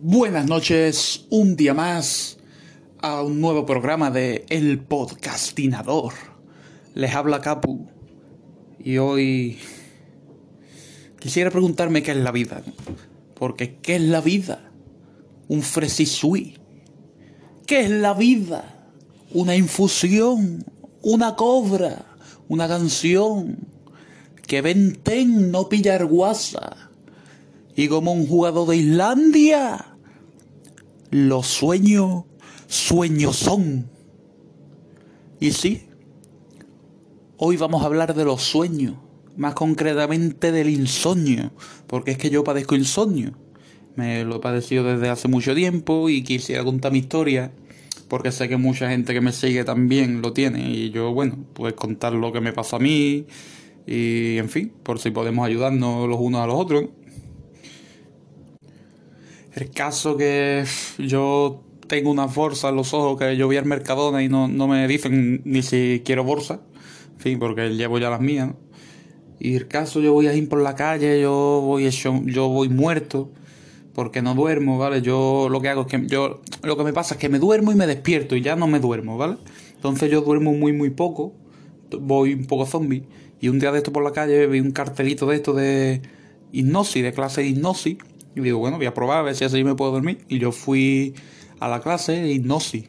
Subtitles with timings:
[0.00, 2.38] Buenas noches, un día más
[3.00, 6.12] a un nuevo programa de El Podcastinador.
[6.94, 7.88] Les habla Capu
[8.78, 9.58] y hoy
[11.18, 12.62] quisiera preguntarme qué es la vida.
[13.34, 14.70] Porque ¿qué es la vida?
[15.48, 16.58] Un fresisui.
[17.66, 18.92] ¿Qué es la vida?
[19.32, 20.64] Una infusión,
[21.02, 22.06] una cobra,
[22.46, 23.66] una canción.
[24.46, 26.87] Que venten no pillar guasa
[27.78, 29.96] y como un jugador de Islandia,
[31.12, 32.24] los sueños,
[32.66, 33.88] sueños son.
[35.38, 35.84] Y sí,
[37.36, 38.96] hoy vamos a hablar de los sueños,
[39.36, 41.52] más concretamente del insomnio,
[41.86, 43.38] porque es que yo padezco insomnio.
[43.94, 47.52] Me lo he padecido desde hace mucho tiempo y quisiera contar mi historia,
[48.08, 51.74] porque sé que mucha gente que me sigue también lo tiene, y yo, bueno, pues
[51.74, 53.26] contar lo que me pasa a mí,
[53.86, 56.86] y en fin, por si podemos ayudarnos los unos a los otros.
[59.58, 60.64] El caso que
[60.98, 64.86] yo tengo una bolsa en los ojos que yo voy al Mercadona y no, me
[64.86, 66.60] dicen ni si quiero bolsa.
[67.24, 68.50] En porque llevo ya las mías.
[69.40, 72.68] Y el caso yo voy a ir por la calle, yo voy hecho, yo voy
[72.68, 73.32] muerto
[73.94, 75.02] porque no duermo, ¿vale?
[75.02, 77.72] Yo lo que hago es que yo lo que me pasa es que me duermo
[77.72, 79.38] y me despierto y ya no me duermo, ¿vale?
[79.74, 81.32] Entonces yo duermo muy muy poco,
[82.00, 83.02] voy un poco zombie
[83.40, 86.00] y un día de esto por la calle vi un cartelito de esto de
[86.52, 87.96] hipnosis, de clase de hipnosis
[88.38, 90.18] y digo, bueno, voy a probar a ver si así me puedo dormir.
[90.28, 91.14] Y yo fui
[91.60, 92.84] a la clase de hipnosis.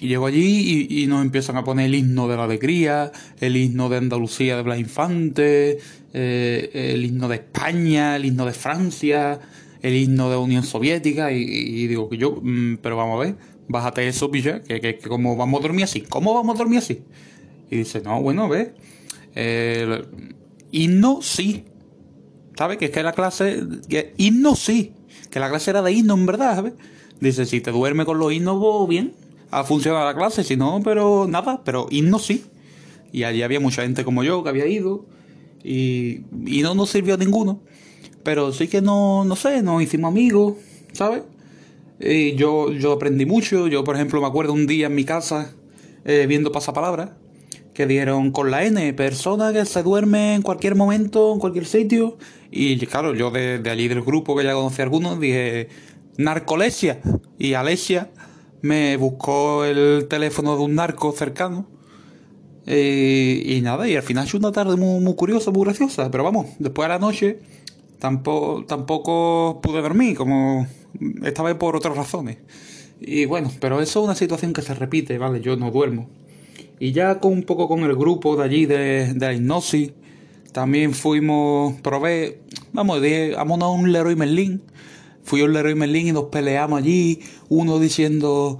[0.00, 3.88] Y llego allí y, nos empiezan a poner el himno de la alegría, el himno
[3.88, 5.78] de Andalucía de Blas Infante,
[6.12, 9.40] eh, el himno de España, el himno de Francia,
[9.80, 11.32] el himno de Unión Soviética.
[11.32, 13.36] Y, digo que yo, mm, pero vamos a ver,
[13.68, 16.02] bájate eso, pilla, que, que, como vamos a dormir así.
[16.02, 17.02] ¿Cómo vamos a dormir así?
[17.70, 18.74] Y dice, no, bueno, ve,
[19.34, 20.04] eh,
[20.72, 21.64] himno sí,
[22.56, 22.78] ¿sabes?
[22.78, 24.92] Que es que la clase, que himno sí,
[25.30, 26.74] que la clase era de himno en verdad, ¿sabes?
[27.20, 29.14] Dice, si te duerme con los himnos, bien,
[29.50, 32.44] ha funcionado la clase, si no, pero nada, pero himno sí.
[33.12, 35.06] Y allí había mucha gente como yo que había ido
[35.62, 37.60] y, y no nos sirvió a ninguno.
[38.22, 40.54] Pero sí que no, no sé, nos hicimos amigos,
[40.92, 41.22] ¿sabes?
[42.00, 43.68] Y yo, yo aprendí mucho.
[43.68, 45.54] Yo, por ejemplo, me acuerdo un día en mi casa
[46.04, 47.10] eh, viendo pasapalabras
[47.76, 52.16] que dieron con la N, persona que se duerme en cualquier momento, en cualquier sitio.
[52.50, 55.68] Y claro, yo de, allí del grupo que ya conocí algunos dije,
[56.16, 57.00] narcolesia.
[57.38, 58.10] Y Alesia
[58.62, 61.68] me buscó el teléfono de un narco cercano.
[62.64, 66.10] Eh, y nada, y al final fue una tarde muy, muy curiosa, muy graciosa.
[66.10, 67.40] Pero vamos, después de la noche
[67.98, 70.66] tampoco, tampoco pude dormir, como
[71.24, 72.38] esta vez por otras razones.
[73.02, 75.42] Y bueno, pero eso es una situación que se repite, ¿vale?
[75.42, 76.08] Yo no duermo.
[76.78, 79.92] Y ya con un poco con el grupo de allí de, de la hipnosis,
[80.56, 82.40] también fuimos, probé,
[82.72, 84.62] vamos, de, vámonos a un Leroy Merlin.
[85.22, 87.20] Fui a un Leroy Merlin y nos peleamos allí,
[87.50, 88.58] uno diciendo,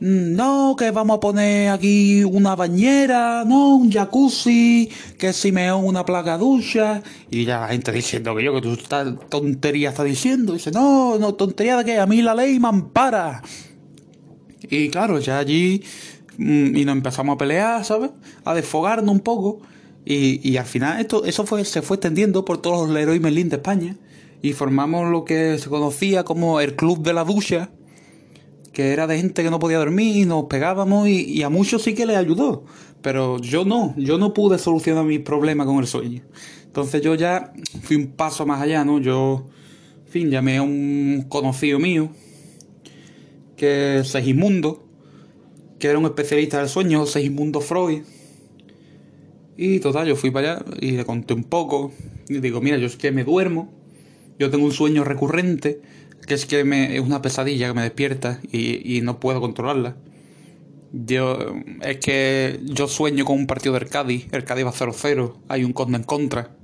[0.00, 5.72] mm, no, que vamos a poner aquí una bañera, no, un jacuzzi, que si me
[5.72, 7.04] una placa ducha.
[7.30, 10.54] Y ya la gente diciendo que yo, que tú estás tontería estás diciendo.
[10.54, 13.42] dice, no, no, tontería de que a mí la ley me ampara.
[14.68, 15.84] Y claro, ya allí
[16.38, 18.10] y nos empezamos a pelear, ¿sabes?
[18.44, 19.60] A desfogarnos un poco.
[20.04, 23.56] Y, al final esto, eso fue, se fue extendiendo por todos los Leroy Merlin de
[23.56, 23.96] España.
[24.40, 27.70] Y formamos lo que se conocía como el Club de la Ducha,
[28.72, 31.94] que era de gente que no podía dormir y nos pegábamos y, a muchos sí
[31.94, 32.64] que les ayudó.
[33.02, 36.22] Pero yo no, yo no pude solucionar mis problemas con el sueño.
[36.64, 39.00] Entonces yo ya fui un paso más allá, ¿no?
[39.00, 39.48] Yo,
[40.06, 42.10] en fin, llamé a un conocido mío,
[43.56, 44.87] que es Segismundo,
[45.78, 48.02] que era un especialista del sueño, Segismundo Freud.
[49.56, 51.92] Y total, yo fui para allá y le conté un poco.
[52.28, 53.72] Y digo, mira, yo es que me duermo,
[54.38, 55.80] yo tengo un sueño recurrente,
[56.26, 59.96] que es que me, es una pesadilla que me despierta y, no puedo controlarla.
[60.92, 65.64] Yo, es que yo sueño con un partido del Cádiz, el Cádiz va 0-0, hay
[65.64, 66.57] un conde en contra.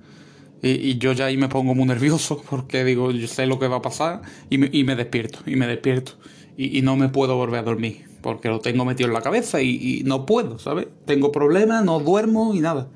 [0.65, 3.77] Y, yo ya ahí me pongo muy nervioso porque digo, yo sé lo que va
[3.77, 6.13] a pasar y me, y me despierto, y me despierto.
[6.57, 10.03] y no me puedo volver a dormir porque lo tengo metido en la cabeza y,
[10.07, 10.87] no puedo, ¿sabes?
[11.05, 12.89] Tengo problemas, no duermo y nada.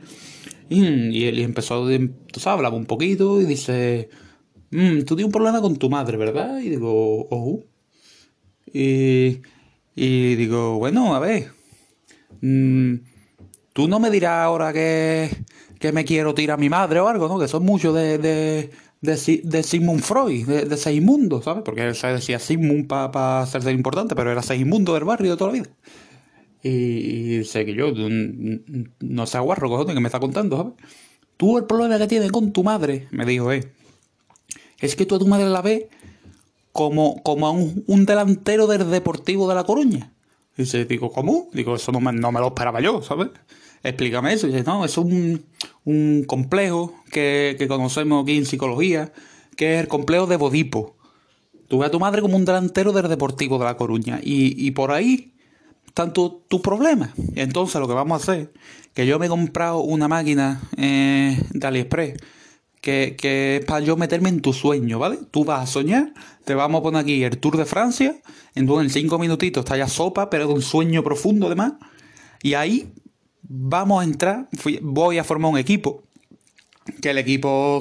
[0.71, 4.09] Y, él empezó, tú sabes, hablaba un poquito y dice,
[4.71, 6.59] mm, tú tienes un problema con tu madre, ¿verdad?
[6.61, 7.63] Y digo, oh.
[8.73, 9.43] Y,
[9.95, 11.51] y digo, bueno, a ver,
[12.41, 12.95] mm,
[13.75, 15.29] tú no me dirás ahora que,
[15.79, 17.39] que me quiero tirar a mi madre o algo, ¿no?
[17.39, 18.71] Que son muchos de
[19.01, 21.63] de, de Sigmund Freud, de, de Seismundo, ¿sabes?
[21.65, 25.53] Porque se decía Sigmund para pa ser importante, pero era Seismundo del barrio de toda
[25.53, 25.71] la vida.
[26.63, 27.93] Y, sé que yo
[29.01, 30.73] no sé aguarro, cojones, que me está contando, ¿sabes?
[31.37, 33.71] Tú el problema que tienes con tu madre, me dijo, eh,
[34.81, 35.85] es que tú a tu madre la ves
[36.73, 40.13] como, como a un, delantero del Deportivo de La Coruña.
[40.57, 41.49] Y dice, digo, ¿cómo?
[41.53, 43.29] Digo, eso no me, no me lo esperaba yo, ¿sabes?
[43.83, 44.47] Explícame eso.
[44.47, 45.45] Y dice, no, es un,
[45.85, 49.13] un complejo que, que, conocemos aquí en psicología,
[49.57, 50.97] que es el complejo de Bodipo.
[51.69, 54.21] Tuve a tu madre como un delantero del Deportivo de La Coruña.
[54.23, 55.35] Y, y por ahí
[55.87, 57.11] están tus problemas.
[57.35, 58.53] Entonces lo que vamos a hacer,
[58.95, 62.15] que yo me he comprado una máquina eh, de AliExpress
[62.81, 65.19] que, es para yo meterme en tu sueño, ¿vale?
[65.31, 66.13] Tú vas a soñar,
[66.45, 68.17] te vamos a poner aquí el Tour de Francia,
[68.55, 71.75] en cinco minutitos está ya sopa, pero de un sueño profundo además,
[72.43, 72.93] y ahí
[73.49, 74.49] vamos a entrar,
[74.83, 76.05] voy a formar un equipo,
[77.03, 77.81] que el equipo,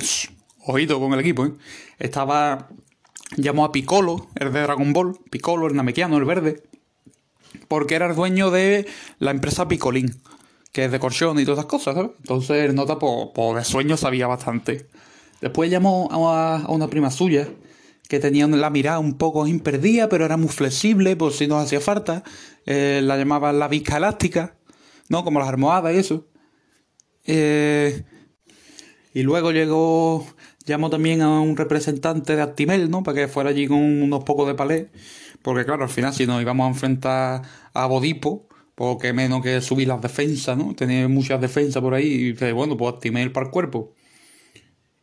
[0.66, 1.54] ojito con el equipo, ¿eh?
[2.00, 2.69] estaba,
[3.36, 6.64] llamó a Piccolo, el de Dragon Ball, Piccolo, el namequiano, el verde,
[7.68, 8.88] porque era el dueño de
[9.19, 10.22] la empresa Picolín
[10.78, 12.12] que es de corchón y todas esas cosas, ¿sabes?
[12.20, 14.86] Entonces nota por, de sueño sabía bastante.
[15.42, 17.48] Después llamó a, una prima suya
[18.08, 21.81] que tenía la mirada un poco imperdida, pero era muy flexible por si nos hacía
[21.81, 22.24] falta.
[22.68, 24.56] Eh, la llamaban la visca elástica,
[25.09, 25.24] ¿no?
[25.24, 26.27] Como las almohadas y eso.
[27.25, 28.04] Eh,
[29.13, 30.25] y luego llegó,
[30.65, 33.04] llamó también a un representante de Actimel, ¿no?
[33.04, 34.89] Para que fuera allí con unos pocos de palé.
[35.42, 37.42] Porque claro, al final si nos íbamos a enfrentar
[37.74, 40.75] a Bodipo, porque menos que subir las defensas, ¿no?
[40.75, 43.95] Tener muchas defensas por ahí y bueno, pues el para el cuerpo.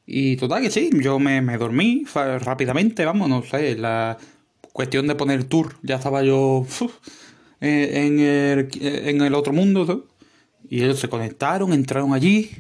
[0.07, 4.19] Y total que sí, yo me, dormí rápidamente, vamos, no sé, la
[4.73, 6.65] cuestión de poner tour, ya estaba yo
[7.65, 10.09] en, el, en el otro mundo.
[10.69, 12.51] Y ellos se conectaron, entraron allí,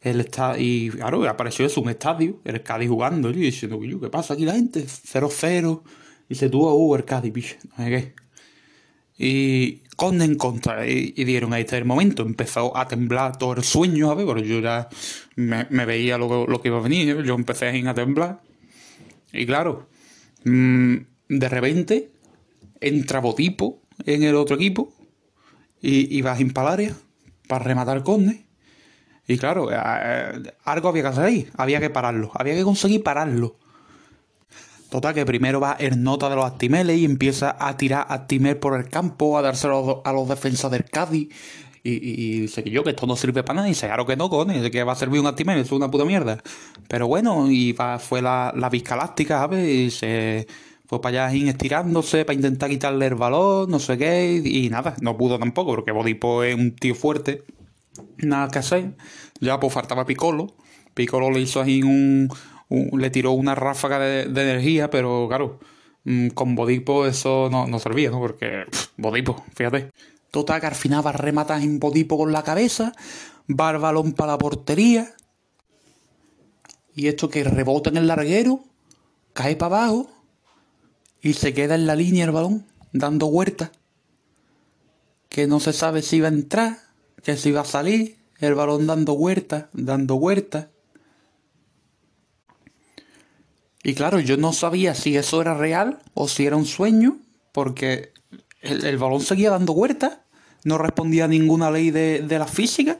[0.00, 0.26] el
[0.58, 4.54] y claro, apareció eso, un estadio, el Cádiz jugando, y diciendo, ¿qué pasa aquí la
[4.54, 4.84] gente?
[4.84, 5.82] 0-0,
[6.28, 8.14] y se tuvo, uh, el Cádiz, piche, no sé qué.
[9.22, 10.88] Y con en contra.
[10.88, 12.22] Y, dieron ahí este momento.
[12.22, 14.88] Empezó a temblar todo el sueño, ver, pero yo ya
[15.36, 17.22] me, veía lo, lo, que iba a venir.
[17.22, 18.40] Yo empecé a temblar.
[19.30, 19.90] Y claro,
[20.44, 20.96] mm,
[21.28, 22.12] de repente
[22.80, 24.92] entra Botipo en el otro equipo
[25.80, 26.94] y, y va a Impalaria
[27.48, 28.46] para rematar conde.
[29.30, 33.02] Y claro, eh, eh, algo había que hacer ahí, había que pararlo, había que conseguir
[33.02, 33.56] pararlo.
[34.90, 38.76] Total, que primero va el nota de los Actimeles y empieza a tirar Actimel por
[38.76, 41.28] el campo, a dárselo a los defensas del Cádiz.
[41.84, 43.68] Y, dice que yo, que esto no sirve para nada.
[43.68, 46.04] Y dice, claro que no, cojones, que va a servir un Actimel, es una puta
[46.04, 46.42] mierda.
[46.88, 49.68] Pero bueno, y va, fue la, la Viscaláctica, ¿sabes?
[49.68, 50.48] Y se
[50.90, 54.42] fue para allá estirándose para intentar quitarle el valor, no sé qué.
[54.44, 57.44] Y, nada, no pudo tampoco, porque Bodipo es un tío fuerte.
[58.18, 58.96] Nada que hacer.
[59.40, 60.52] Ya pues faltaba Piccolo.
[60.92, 62.28] Piccolo le hizo ahí un
[62.70, 65.60] le tiró una ráfaga de, energía, pero claro,
[66.02, 68.18] mm, con Bodipo eso no, servía, ¿no?
[68.18, 68.64] Porque
[68.96, 69.92] Bodipo, fíjate.
[70.32, 72.94] Total, que al final va a rematar en Bodipo con la cabeza,
[73.48, 75.14] va el balón para la portería,
[76.96, 78.64] y esto que rebota en el larguero,
[79.34, 80.19] cae para abajo,
[81.22, 83.70] y se queda en la línea el balón, dando vueltas.
[85.28, 86.78] Que no se sabe si va a entrar,
[87.22, 90.68] que si va a salir, el balón dando vueltas, dando vueltas.
[93.82, 97.18] Y claro, yo no sabía si eso era real o si era un sueño,
[97.52, 98.12] porque
[98.60, 100.18] el, balón seguía dando vueltas,
[100.64, 102.98] no respondía a ninguna ley de, la física,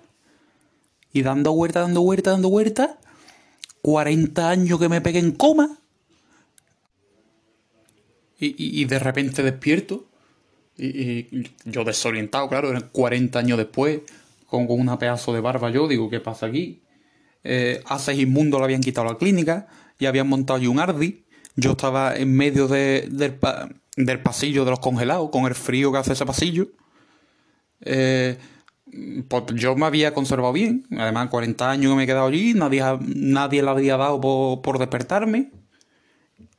[1.12, 2.90] y dando vueltas, dando vueltas, dando vueltas,
[3.82, 5.79] 40 años que me pegué en coma,
[8.40, 10.06] y, de repente despierto,
[10.76, 14.00] y, yo desorientado, claro, 40 años después,
[14.46, 16.82] con, una pedazo de barba yo, digo, ¿qué pasa aquí?
[17.44, 19.68] Eh, hace inmundo le habían quitado la clínica,
[20.00, 21.24] y habían montado allí un Ardi.
[21.54, 23.38] Yo estaba en medio del,
[24.22, 26.68] pasillo de los congelados, con el frío que hace ese pasillo.
[27.82, 28.38] Eh,
[29.28, 30.86] pues yo me había conservado bien.
[30.98, 32.82] Además, 40 años que me he quedado allí, nadie,
[33.14, 34.20] nadie le había dado
[34.62, 35.52] por, despertarme.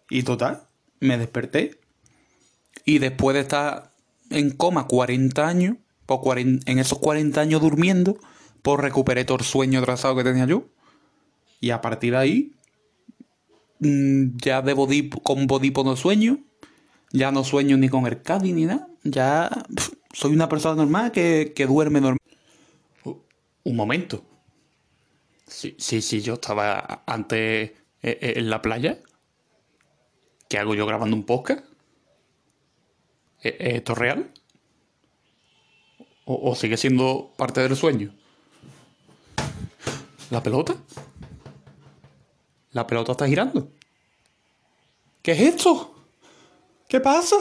[0.09, 0.67] Y total,
[1.01, 1.79] me desperté.
[2.85, 3.91] Y después de estar
[4.29, 8.17] en coma 40 años, pues en esos 40 años durmiendo,
[8.61, 10.69] pues recuperé todo el sueño trazado que tenía yo.
[11.59, 12.55] Y a partir de ahí,
[13.81, 16.37] Mm, ya de con Bodipo no sueño,
[17.11, 19.49] ya no sueño ni con el Cádiz ni nada, ya
[20.13, 22.19] soy una persona normal que, duerme normal.
[23.63, 24.23] Un momento.
[25.47, 28.99] Sí, sí, sí, yo estaba antes eh, eh, en la playa.
[30.51, 31.63] ¿Qué hago yo grabando un podcast?
[33.41, 34.33] ¿E-, ¿Esto es real?
[36.25, 38.13] ¿O, ¿O sigue siendo parte del sueño?
[40.29, 40.75] ¿La pelota?
[42.71, 43.71] La pelota está girando.
[45.21, 45.95] ¿Qué es esto?
[46.89, 47.37] ¿Qué pasa?